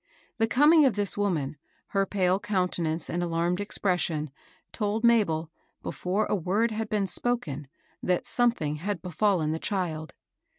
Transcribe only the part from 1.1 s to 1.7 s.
woman,